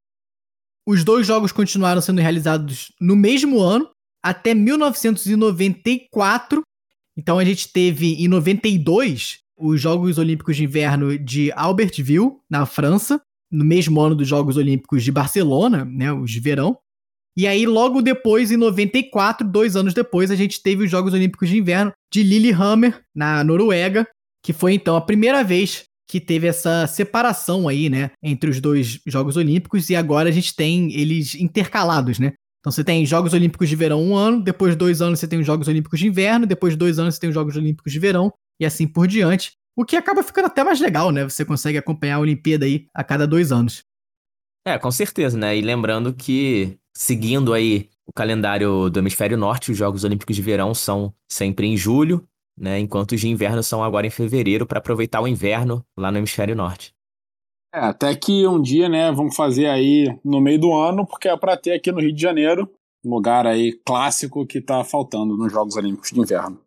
[0.85, 3.89] Os dois jogos continuaram sendo realizados no mesmo ano,
[4.21, 6.61] até 1994.
[7.17, 13.21] Então a gente teve em 92 os Jogos Olímpicos de Inverno de Albertville, na França,
[13.51, 16.79] no mesmo ano dos Jogos Olímpicos de Barcelona, né, os de verão.
[17.37, 21.47] E aí, logo depois, em 94, dois anos depois, a gente teve os Jogos Olímpicos
[21.49, 24.05] de Inverno de Lillehammer, na Noruega,
[24.43, 28.99] que foi então a primeira vez que teve essa separação aí, né, entre os dois
[29.07, 32.33] Jogos Olímpicos e agora a gente tem eles intercalados, né?
[32.59, 35.39] Então você tem Jogos Olímpicos de Verão um ano, depois de dois anos você tem
[35.39, 37.97] os Jogos Olímpicos de Inverno, depois de dois anos você tem os Jogos Olímpicos de
[37.97, 39.53] Verão, e assim por diante.
[39.75, 41.23] O que acaba ficando até mais legal, né?
[41.23, 43.81] Você consegue acompanhar a Olimpíada aí a cada dois anos.
[44.65, 45.57] É, com certeza, né?
[45.57, 50.73] E lembrando que, seguindo aí o calendário do Hemisfério Norte, os Jogos Olímpicos de Verão
[50.73, 52.79] são sempre em julho, né?
[52.79, 56.55] Enquanto os de inverno são agora em fevereiro, para aproveitar o inverno lá no Hemisfério
[56.55, 56.93] Norte.
[57.73, 61.37] É, até que um dia, né, vamos fazer aí no meio do ano, porque é
[61.37, 62.69] para ter aqui no Rio de Janeiro,
[63.03, 66.59] um lugar aí clássico que tá faltando nos Jogos Olímpicos de Inverno.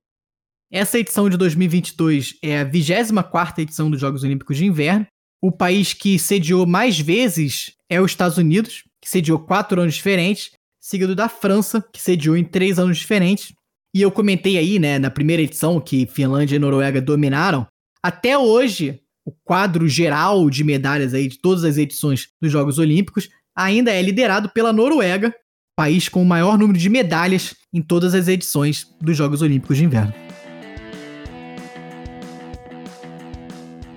[0.72, 5.07] Essa edição de 2022 é a 24ª edição dos Jogos Olímpicos de Inverno.
[5.46, 10.52] O país que sediou mais vezes é os Estados Unidos, que sediou quatro anos diferentes,
[10.80, 13.52] seguido da França, que sediou em três anos diferentes.
[13.94, 17.66] E eu comentei aí, né, na primeira edição, que Finlândia e Noruega dominaram.
[18.02, 23.28] Até hoje, o quadro geral de medalhas aí de todas as edições dos Jogos Olímpicos
[23.54, 25.30] ainda é liderado pela Noruega,
[25.76, 29.85] país com o maior número de medalhas em todas as edições dos Jogos Olímpicos de
[29.85, 30.23] Inverno.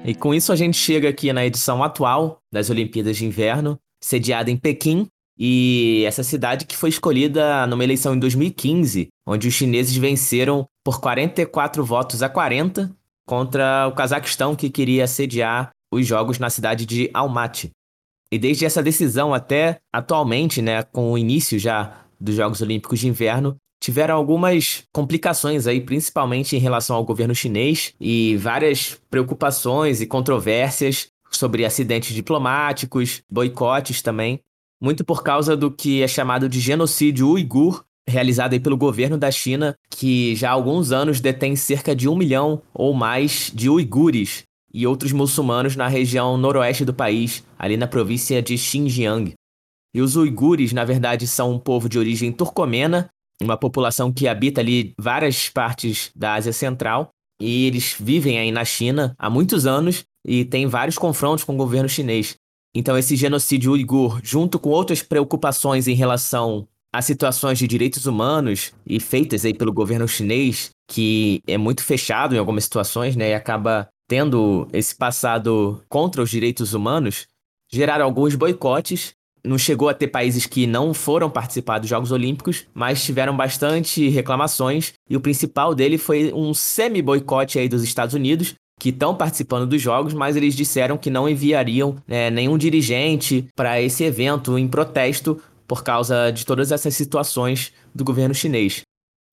[0.07, 4.49] E com isso a gente chega aqui na edição atual das Olimpíadas de Inverno, sediada
[4.49, 5.05] em Pequim,
[5.37, 11.01] e essa cidade que foi escolhida numa eleição em 2015, onde os chineses venceram por
[11.01, 12.89] 44 votos a 40
[13.27, 17.71] contra o Cazaquistão, que queria sediar os jogos na cidade de Almaty.
[18.31, 23.09] E desde essa decisão até atualmente, né, com o início já dos Jogos Olímpicos de
[23.09, 30.05] Inverno, tiveram algumas complicações aí, principalmente em relação ao governo chinês e várias preocupações e
[30.05, 34.41] controvérsias sobre acidentes diplomáticos, boicotes também,
[34.81, 39.31] muito por causa do que é chamado de genocídio uigur, realizada aí pelo governo da
[39.31, 44.43] China, que já há alguns anos detém cerca de um milhão ou mais de uigures
[44.73, 49.33] e outros muçulmanos na região noroeste do país, ali na província de Xinjiang.
[49.93, 53.09] E os uigures, na verdade, são um povo de origem turcomena,
[53.41, 58.65] uma população que habita ali várias partes da Ásia Central, e eles vivem aí na
[58.65, 62.35] China há muitos anos e têm vários confrontos com o governo chinês.
[62.75, 68.73] Então, esse genocídio uigur, junto com outras preocupações em relação as situações de direitos humanos
[68.85, 73.33] e feitas aí pelo governo chinês, que é muito fechado em algumas situações, né, e
[73.33, 77.27] acaba tendo esse passado contra os direitos humanos,
[77.71, 79.13] geraram alguns boicotes.
[79.47, 84.09] Não chegou a ter países que não foram participar dos Jogos Olímpicos, mas tiveram bastante
[84.09, 89.65] reclamações, e o principal dele foi um semi-boicote aí dos Estados Unidos, que estão participando
[89.65, 94.67] dos jogos, mas eles disseram que não enviariam né, nenhum dirigente para esse evento em
[94.67, 98.81] protesto por causa de todas essas situações do governo chinês.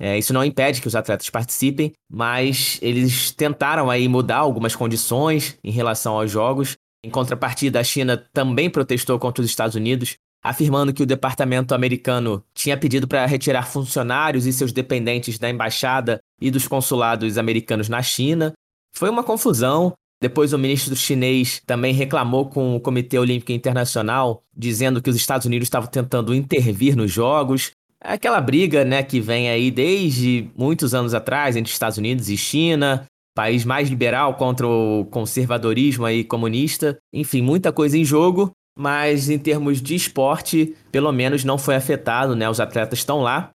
[0.01, 5.57] É, isso não impede que os atletas participem, mas eles tentaram aí mudar algumas condições
[5.63, 6.75] em relação aos jogos.
[7.05, 12.43] Em contrapartida, a China também protestou contra os Estados Unidos, afirmando que o departamento americano
[12.55, 18.01] tinha pedido para retirar funcionários e seus dependentes da embaixada e dos consulados americanos na
[18.01, 18.55] China.
[18.97, 25.03] Foi uma confusão, depois o ministro chinês também reclamou com o Comitê Olímpico Internacional, dizendo
[25.03, 27.73] que os Estados Unidos estavam tentando intervir nos jogos.
[28.03, 32.37] É aquela briga, né, que vem aí desde muitos anos atrás entre Estados Unidos e
[32.39, 36.97] China, país mais liberal contra o conservadorismo aí comunista.
[37.13, 42.37] Enfim, muita coisa em jogo, mas em termos de esporte, pelo menos não foi afetado,
[42.37, 42.49] né?
[42.49, 43.51] Os atletas estão lá.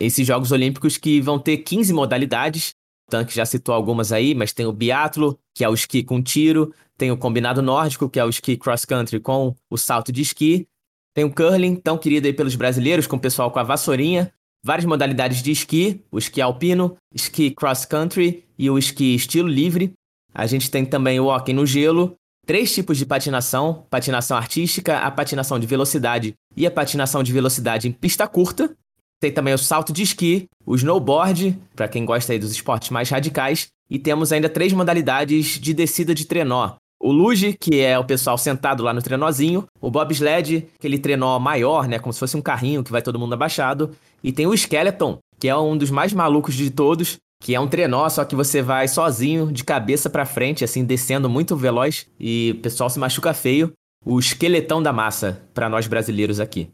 [0.00, 2.74] Esses Jogos Olímpicos que vão ter 15 modalidades,
[3.08, 6.74] Tanque já citou algumas aí, mas tem o biatlo, que é o esqui com tiro,
[6.98, 10.66] tem o combinado nórdico, que é o esqui cross country com o salto de esqui,
[11.14, 14.30] tem o curling, tão querido aí pelos brasileiros, com o pessoal com a vassourinha,
[14.62, 19.92] várias modalidades de esqui, o esqui alpino, esqui cross country e o esqui estilo livre.
[20.34, 22.14] A gente tem também o hockey no gelo,
[22.46, 27.88] três tipos de patinação: patinação artística, a patinação de velocidade e a patinação de velocidade
[27.88, 28.74] em pista curta.
[29.20, 33.08] Tem também o salto de esqui, o snowboard, para quem gosta aí dos esportes mais
[33.08, 36.74] radicais, e temos ainda três modalidades de descida de trenó.
[37.00, 41.86] O luge, que é o pessoal sentado lá no trenózinho, o bobsled, aquele trenó maior,
[41.86, 45.18] né, como se fosse um carrinho que vai todo mundo abaixado, e tem o skeleton,
[45.38, 48.62] que é um dos mais malucos de todos, que é um trenó, só que você
[48.62, 53.34] vai sozinho, de cabeça para frente, assim, descendo muito veloz, e o pessoal se machuca
[53.34, 53.72] feio.
[54.04, 56.70] O esqueletão da massa, para nós brasileiros aqui.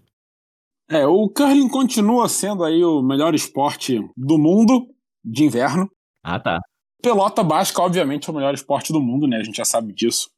[0.90, 4.86] É, o curling continua sendo aí o melhor esporte do mundo
[5.24, 5.88] de inverno.
[6.22, 6.60] Ah, tá.
[7.02, 9.38] Pelota basca, obviamente, é o melhor esporte do mundo, né?
[9.38, 10.28] A gente já sabe disso.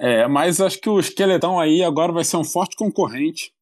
[0.00, 3.52] É, mas acho que o esqueletão aí agora vai ser um forte concorrente.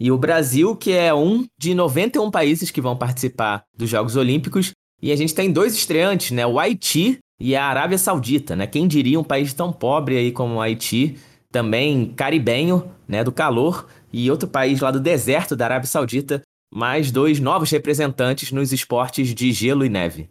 [0.00, 4.72] E o Brasil, que é um de 91 países que vão participar dos Jogos Olímpicos.
[5.00, 6.46] E a gente tem dois estreantes, né?
[6.46, 8.66] O Haiti e a Arábia Saudita, né?
[8.66, 11.16] Quem diria um país tão pobre aí como o Haiti,
[11.50, 13.22] também caribenho, né?
[13.22, 18.52] Do calor, e outro país lá do deserto da Arábia Saudita, mais dois novos representantes
[18.52, 20.28] nos esportes de gelo e neve.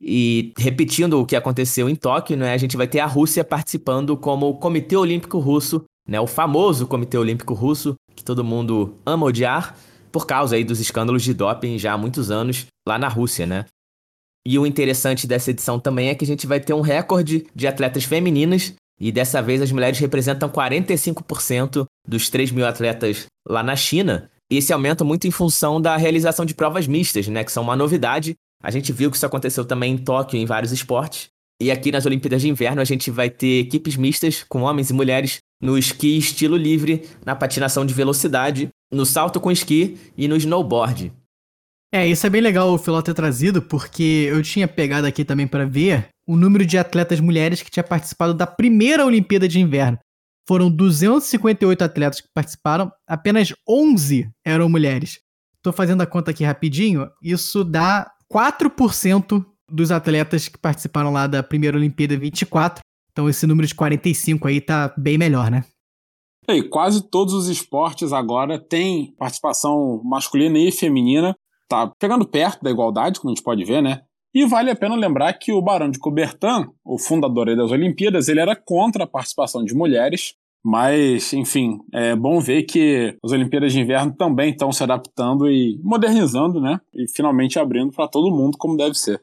[0.00, 4.16] E repetindo o que aconteceu em Tóquio, né, a gente vai ter a Rússia participando
[4.16, 9.76] como Comitê Olímpico Russo, né, o famoso Comitê Olímpico Russo, que todo mundo ama odiar,
[10.12, 13.66] por causa aí dos escândalos de doping já há muitos anos lá na Rússia, né?
[14.50, 17.66] E o interessante dessa edição também é que a gente vai ter um recorde de
[17.66, 23.76] atletas femininas, e dessa vez as mulheres representam 45% dos 3 mil atletas lá na
[23.76, 24.30] China.
[24.50, 28.36] Esse aumento muito em função da realização de provas mistas, né, que são uma novidade.
[28.62, 31.28] A gente viu que isso aconteceu também em Tóquio em vários esportes.
[31.60, 34.94] E aqui nas Olimpíadas de Inverno a gente vai ter equipes mistas com homens e
[34.94, 40.36] mulheres no esqui estilo livre, na patinação de velocidade, no salto com esqui e no
[40.36, 41.12] snowboard.
[41.92, 45.46] É, isso é bem legal o Filó ter trazido, porque eu tinha pegado aqui também
[45.46, 49.98] para ver o número de atletas mulheres que tinha participado da primeira Olimpíada de Inverno.
[50.46, 55.20] Foram 258 atletas que participaram, apenas 11 eram mulheres.
[55.62, 61.42] Tô fazendo a conta aqui rapidinho, isso dá 4% dos atletas que participaram lá da
[61.42, 62.82] primeira Olimpíada 24.
[63.12, 65.64] Então esse número de 45 aí tá bem melhor, né?
[66.48, 71.36] E quase todos os esportes agora têm participação masculina e feminina.
[71.68, 74.02] Tá chegando perto da igualdade, como a gente pode ver, né?
[74.34, 78.40] E vale a pena lembrar que o Barão de Coubertin, o fundador das Olimpíadas, ele
[78.40, 83.80] era contra a participação de mulheres, mas, enfim, é bom ver que as Olimpíadas de
[83.80, 86.80] Inverno também estão se adaptando e modernizando, né?
[86.94, 89.22] E finalmente abrindo para todo mundo como deve ser.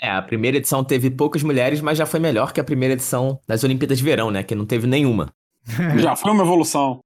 [0.00, 3.38] É, a primeira edição teve poucas mulheres, mas já foi melhor que a primeira edição
[3.46, 4.42] das Olimpíadas de Verão, né?
[4.42, 5.30] Que não teve nenhuma.
[6.00, 7.00] já foi uma evolução.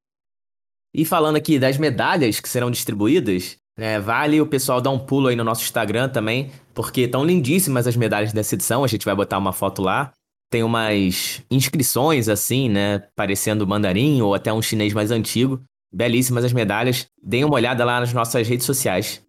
[0.95, 5.29] E falando aqui das medalhas que serão distribuídas, né, vale o pessoal dar um pulo
[5.29, 8.85] aí no nosso Instagram também, porque estão lindíssimas as medalhas dessa edição.
[8.85, 10.13] A gente vai botar uma foto lá.
[10.51, 13.01] Tem umas inscrições assim, né?
[13.17, 15.61] Parecendo mandarim ou até um chinês mais antigo.
[15.93, 17.07] Belíssimas as medalhas.
[17.23, 19.23] Deem uma olhada lá nas nossas redes sociais.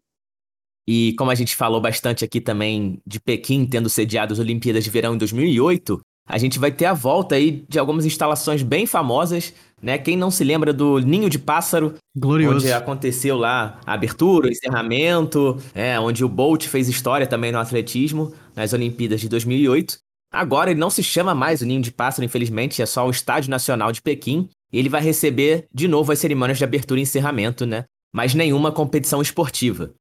[0.87, 4.89] E como a gente falou bastante aqui também de Pequim tendo sediado as Olimpíadas de
[4.91, 9.53] Verão em 2008, a gente vai ter a volta aí de algumas instalações bem famosas,
[9.81, 9.97] né?
[9.97, 12.57] Quem não se lembra do Ninho de Pássaro, Glorioso.
[12.57, 17.59] onde aconteceu lá a abertura, o encerramento, é, onde o Bolt fez história também no
[17.59, 19.97] atletismo nas Olimpíadas de 2008.
[20.31, 23.49] Agora ele não se chama mais o Ninho de Pássaro, infelizmente, é só o Estádio
[23.49, 24.49] Nacional de Pequim.
[24.73, 27.85] E ele vai receber de novo as cerimônias de abertura e encerramento, né?
[28.13, 29.91] Mas nenhuma competição esportiva.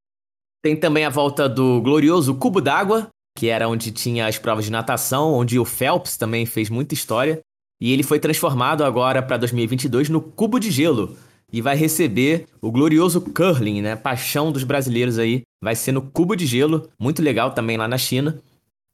[0.63, 4.73] Tem também a volta do glorioso Cubo d'Água, que era onde tinha as provas de
[4.73, 7.41] natação, onde o Phelps também fez muita história.
[7.81, 11.17] E ele foi transformado agora para 2022 no Cubo de Gelo.
[11.53, 13.95] E vai receber o glorioso curling, né?
[13.95, 15.43] Paixão dos brasileiros aí.
[15.63, 18.41] Vai ser no Cubo de Gelo, muito legal também lá na China.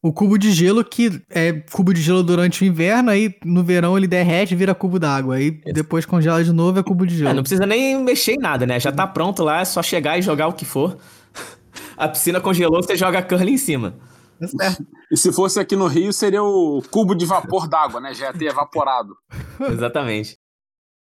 [0.03, 3.99] O cubo de gelo que é cubo de gelo durante o inverno, aí no verão
[3.99, 5.35] ele derrete e vira cubo d'água.
[5.35, 7.29] Aí depois congela de novo é cubo de gelo.
[7.29, 8.81] É, não precisa nem mexer em nada, né?
[8.81, 10.97] Já tá pronto lá, é só chegar e jogar o que for.
[11.99, 13.95] A piscina congelou, você joga curling em cima.
[15.11, 18.15] E se fosse aqui no Rio, seria o cubo de vapor d'água, né?
[18.15, 19.15] Já ia ter evaporado.
[19.71, 20.37] Exatamente.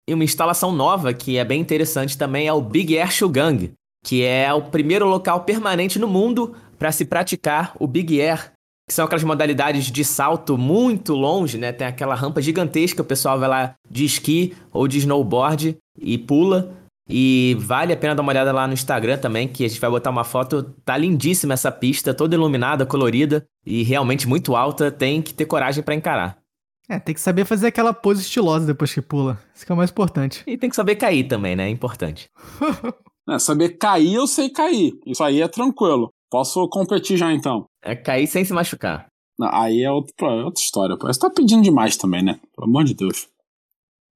[0.10, 3.72] E uma instalação nova que é bem interessante também é o Big Air Shugang,
[4.04, 8.52] que é o primeiro local permanente no mundo para se praticar o Big Air,
[8.88, 11.72] que são aquelas modalidades de salto muito longe, né?
[11.72, 16.76] Tem aquela rampa gigantesca, o pessoal vai lá de esqui ou de snowboard e pula.
[17.12, 19.89] E vale a pena dar uma olhada lá no Instagram também, que a gente vai
[19.89, 20.63] botar uma foto.
[20.86, 24.91] Tá lindíssima essa pista, toda iluminada, colorida e realmente muito alta.
[24.91, 26.41] Tem que ter coragem para encarar.
[26.89, 29.39] É, tem que saber fazer aquela pose estilosa depois que pula.
[29.56, 30.43] Isso que é o mais importante.
[30.45, 31.67] E tem que saber cair também, né?
[31.67, 32.30] É importante.
[33.30, 34.93] é, saber cair, eu sei cair.
[35.06, 36.10] Isso aí é tranquilo.
[36.30, 37.65] Posso competir já então.
[37.84, 39.08] É cair sem se machucar.
[39.39, 40.97] Não, aí é, outro, é outra história.
[41.02, 42.39] Você tá pedindo demais também, né?
[42.56, 43.28] Pelo amor de Deus.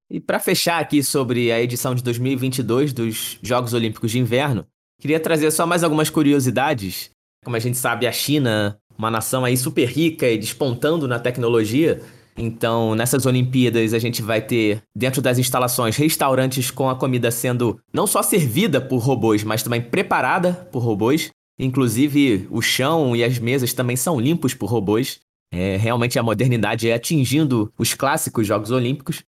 [0.09, 4.65] E para fechar aqui sobre a edição de 2022 dos Jogos Olímpicos de Inverno,
[5.01, 7.09] queria trazer só mais algumas curiosidades.
[7.43, 12.01] Como a gente sabe, a China, uma nação aí super rica e despontando na tecnologia.
[12.37, 17.80] Então, nessas Olimpíadas, a gente vai ter, dentro das instalações, restaurantes com a comida sendo
[17.93, 21.30] não só servida por robôs, mas também preparada por robôs.
[21.57, 25.19] Inclusive, o chão e as mesas também são limpos por robôs.
[25.51, 29.23] É, realmente a modernidade é atingindo os clássicos Jogos Olímpicos.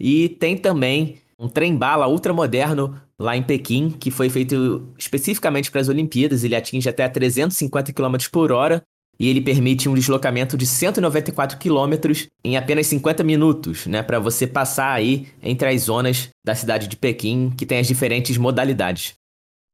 [0.00, 5.88] E tem também um trem-bala ultramoderno lá em Pequim, que foi feito especificamente para as
[5.88, 6.44] Olimpíadas.
[6.44, 8.82] Ele atinge até 350 km por hora
[9.18, 14.46] e ele permite um deslocamento de 194 km em apenas 50 minutos, né, para você
[14.46, 19.14] passar aí entre as zonas da cidade de Pequim, que tem as diferentes modalidades.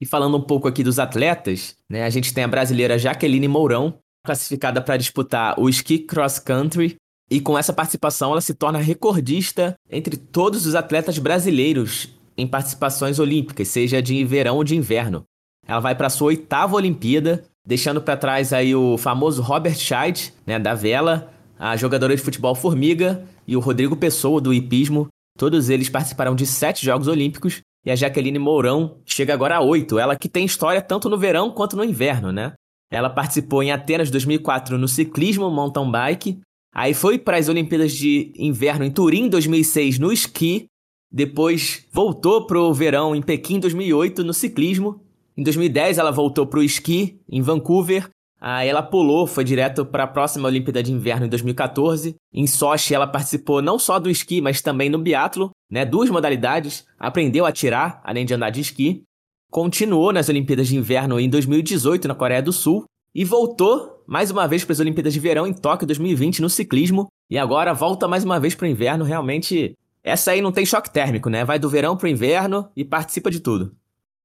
[0.01, 3.99] E falando um pouco aqui dos atletas, né, a gente tem a brasileira Jaqueline Mourão,
[4.25, 6.97] classificada para disputar o ski cross country,
[7.33, 13.18] e com essa participação ela se torna recordista entre todos os atletas brasileiros em participações
[13.18, 15.24] olímpicas, seja de verão ou de inverno.
[15.66, 20.59] Ela vai para sua oitava Olimpíada, deixando para trás aí o famoso Robert Scheid, né,
[20.59, 25.09] da vela, a jogadora de futebol Formiga e o Rodrigo Pessoa do hipismo.
[25.39, 29.99] Todos eles participarão de sete Jogos Olímpicos e a Jaqueline Mourão chega agora a oito,
[29.99, 32.53] ela que tem história tanto no verão quanto no inverno, né?
[32.91, 36.39] Ela participou em Atenas 2004 no ciclismo mountain bike,
[36.75, 40.66] aí foi para as Olimpíadas de Inverno em Turim 2006 no esqui,
[41.11, 45.01] depois voltou para o verão em Pequim 2008 no ciclismo.
[45.37, 48.09] Em 2010 ela voltou para o esqui em Vancouver.
[48.41, 52.16] Aí ela pulou, foi direto para a próxima Olimpíada de Inverno em 2014.
[52.33, 55.85] Em Sochi ela participou não só do esqui, mas também no biatlo, né?
[55.85, 56.85] Duas modalidades.
[56.99, 59.05] Aprendeu a tirar, além de andar de esqui
[59.53, 64.47] continuou nas Olimpíadas de Inverno em 2018 na Coreia do Sul e voltou mais uma
[64.47, 68.23] vez para as Olimpíadas de Verão em Tóquio 2020 no ciclismo e agora volta mais
[68.23, 69.07] uma vez para o inverno.
[69.07, 71.47] Realmente, essa aí não tem choque térmico, né?
[71.47, 73.75] Vai do verão para o inverno e participa de tudo.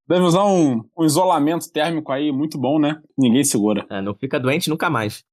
[0.06, 3.02] Deve usar um, um, isolamento térmico aí muito bom, né?
[3.18, 3.86] Ninguém segura.
[3.90, 5.24] É, não fica doente nunca mais.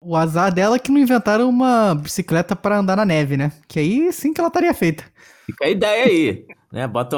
[0.00, 3.52] O azar dela é que não inventaram uma bicicleta para andar na neve, né?
[3.68, 5.04] Que aí sim que ela estaria feita.
[5.44, 6.86] Fica a ideia aí né?
[6.86, 7.16] Bota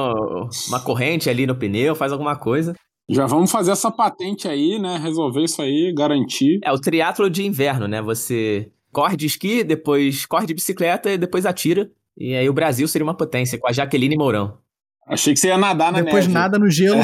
[0.68, 2.74] uma corrente ali no pneu, faz alguma coisa.
[3.10, 4.96] Já vamos fazer essa patente aí, né?
[4.96, 6.60] Resolver isso aí, garantir.
[6.64, 8.00] É o triatlo de inverno, né?
[8.00, 11.90] Você corre de esqui, depois corre de bicicleta e depois atira.
[12.16, 14.58] E aí o Brasil seria uma potência, com a Jaqueline Mourão.
[15.06, 16.34] Achei que você ia nadar na depois neve.
[16.34, 17.00] Nada no gelo.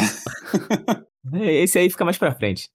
[1.35, 1.55] É.
[1.63, 2.69] Esse aí fica mais pra frente.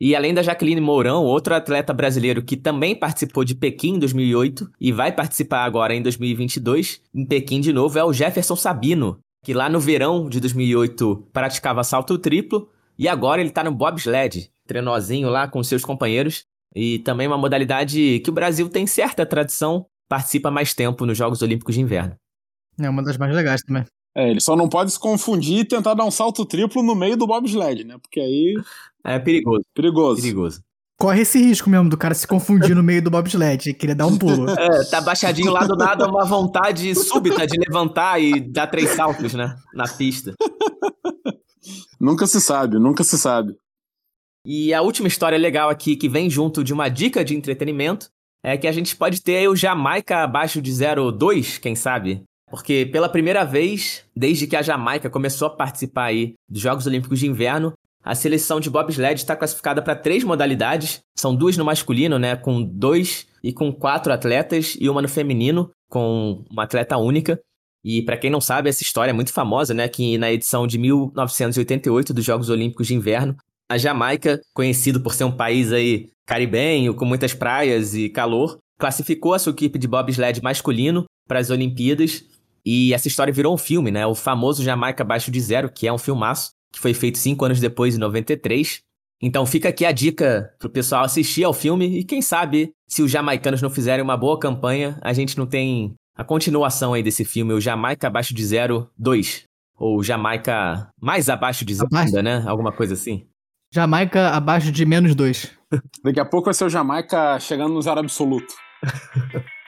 [0.00, 4.68] E além da Jaqueline Mourão, outro atleta brasileiro que também participou de Pequim em 2008
[4.80, 9.52] e vai participar agora em 2022, em Pequim de novo, é o Jefferson Sabino, que
[9.52, 12.68] lá no verão de 2008 praticava salto triplo
[12.98, 16.46] e agora ele tá no bobsled, trenozinho lá com seus companheiros.
[16.74, 21.42] E também uma modalidade que o Brasil tem certa tradição, participa mais tempo nos Jogos
[21.42, 22.16] Olímpicos de Inverno.
[22.80, 23.84] É uma das mais legais também.
[24.16, 27.16] É, ele só não pode se confundir e tentar dar um salto triplo no meio
[27.16, 27.96] do bobsled, né?
[28.00, 28.54] Porque aí.
[29.04, 29.64] É perigoso.
[29.74, 30.22] Perigoso.
[30.22, 30.64] Perigoso.
[31.04, 34.06] Corre esse risco mesmo do cara se confundir no meio do bobsled e querer dar
[34.06, 34.48] um pulo.
[34.48, 39.34] É, tá baixadinho lá do nada, uma vontade súbita de levantar e dar três saltos,
[39.34, 39.54] né?
[39.74, 40.32] Na pista.
[42.00, 43.54] nunca se sabe, nunca se sabe.
[44.46, 48.08] E a última história legal aqui, que vem junto de uma dica de entretenimento,
[48.42, 52.22] é que a gente pode ter aí o Jamaica abaixo de 0,2, quem sabe?
[52.48, 57.20] Porque pela primeira vez, desde que a Jamaica começou a participar aí dos Jogos Olímpicos
[57.20, 57.74] de Inverno,
[58.04, 61.00] a seleção de bobsled está classificada para três modalidades.
[61.16, 65.70] São duas no masculino, né, com dois e com quatro atletas, e uma no feminino,
[65.88, 67.40] com uma atleta única.
[67.82, 70.78] E para quem não sabe, essa história é muito famosa, né, que na edição de
[70.78, 73.36] 1988 dos Jogos Olímpicos de Inverno,
[73.70, 79.32] a Jamaica, conhecido por ser um país aí caribenho, com muitas praias e calor, classificou
[79.32, 82.24] a sua equipe de bobsled masculino para as Olimpíadas
[82.64, 84.06] e essa história virou um filme, né?
[84.06, 87.60] O famoso Jamaica Abaixo de Zero, que é um filmaço, que foi feito cinco anos
[87.60, 88.80] depois, em 93.
[89.22, 93.10] Então fica aqui a dica pro pessoal assistir ao filme e quem sabe, se os
[93.10, 97.52] jamaicanos não fizerem uma boa campanha, a gente não tem a continuação aí desse filme,
[97.52, 99.44] o Jamaica Abaixo de Zero 2.
[99.76, 102.44] Ou Jamaica mais abaixo de zero, ainda, né?
[102.46, 103.26] Alguma coisa assim.
[103.72, 105.50] Jamaica abaixo de menos dois.
[106.04, 108.54] Daqui a pouco vai ser o Jamaica chegando no zero absoluto.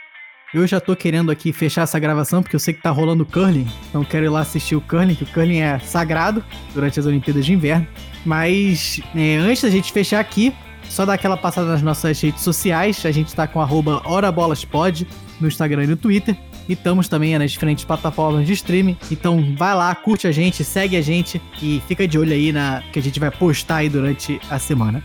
[0.55, 3.67] Eu já tô querendo aqui fechar essa gravação, porque eu sei que tá rolando curling.
[3.89, 7.45] Então quero ir lá assistir o curling, que o curling é sagrado durante as Olimpíadas
[7.45, 7.87] de Inverno.
[8.25, 10.55] Mas é, antes da gente fechar aqui,
[10.89, 13.05] só dar aquela passada nas nossas redes sociais.
[13.05, 15.07] A gente tá com HoraBolasPod
[15.41, 16.37] no Instagram e no Twitter.
[16.69, 18.97] E estamos também nas diferentes plataformas de streaming.
[19.11, 22.83] Então vai lá, curte a gente, segue a gente e fica de olho aí na
[22.93, 25.03] que a gente vai postar aí durante a semana.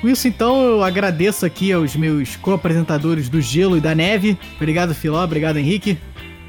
[0.00, 4.38] Com isso, então, eu agradeço aqui aos meus co-apresentadores do Gelo e da Neve.
[4.56, 5.22] Obrigado, Filó.
[5.24, 5.98] Obrigado, Henrique.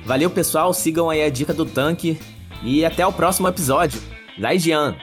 [0.05, 0.73] Valeu, pessoal.
[0.73, 2.19] Sigam aí a dica do tanque.
[2.63, 4.01] E até o próximo episódio.
[4.37, 4.95] Laijian.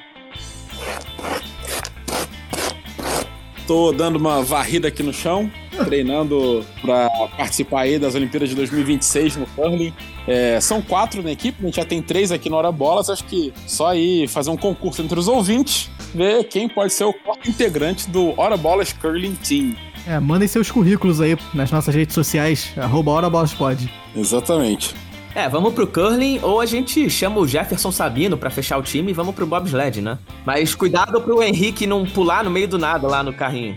[3.66, 5.50] Tô dando uma varrida aqui no chão,
[5.86, 9.92] treinando para participar aí das Olimpíadas de 2026 no curling.
[10.26, 13.10] É, são quatro na equipe, a gente já tem três aqui no Hora Bolas.
[13.10, 17.12] Acho que só aí fazer um concurso entre os ouvintes, ver quem pode ser o
[17.12, 19.76] quarto integrante do Hora Bolas Curling Team.
[20.06, 23.90] É, mandem seus currículos aí nas nossas redes sociais, arroba Hora Bolas Pod.
[24.14, 24.94] Exatamente.
[25.34, 29.10] É, vamos pro curling ou a gente chama o Jefferson Sabino para fechar o time
[29.10, 30.16] e vamos pro bobsled, né?
[30.46, 33.76] Mas cuidado pro Henrique não pular no meio do nada lá no carrinho.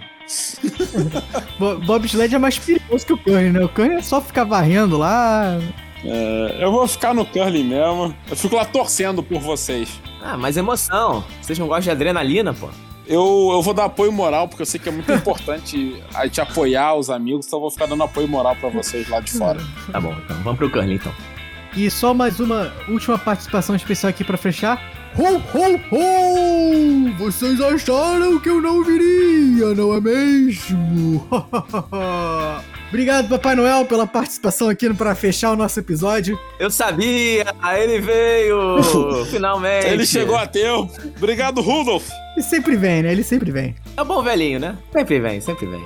[1.87, 3.65] bobsled é mais perigoso que o curling, né?
[3.65, 5.57] O curling é só ficar varrendo lá.
[6.03, 8.15] É, eu vou ficar no curling mesmo.
[8.29, 9.99] Eu fico lá torcendo por vocês.
[10.21, 11.23] Ah, mas emoção.
[11.41, 12.69] Vocês não gostam de adrenalina, pô?
[13.05, 16.41] Eu, eu vou dar apoio moral, porque eu sei que é muito importante a gente
[16.41, 19.59] apoiar os amigos, então eu vou ficar dando apoio moral para vocês lá de fora.
[19.91, 21.13] Tá bom, então vamos pro curling então.
[21.75, 24.81] E só mais uma última participação especial aqui pra fechar.
[25.17, 27.13] Ho, ho, ho!
[27.17, 31.27] Vocês acharam que eu não viria, não é mesmo?
[32.89, 36.37] Obrigado, Papai Noel, pela participação aqui para fechar o nosso episódio.
[36.59, 37.47] Eu sabia!
[37.79, 38.83] Ele veio!
[39.31, 39.87] Finalmente!
[39.87, 40.93] Ele chegou a tempo.
[41.17, 42.07] Obrigado, Rudolf!
[42.35, 43.11] Ele sempre vem, né?
[43.11, 43.73] Ele sempre vem.
[43.97, 44.77] É um bom velhinho, né?
[44.93, 45.83] Sempre vem, sempre vem.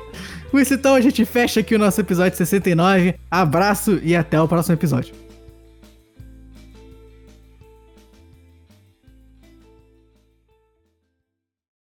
[0.52, 3.16] Com isso, então, a gente fecha aqui o nosso episódio 69.
[3.32, 5.31] Abraço e até o próximo episódio.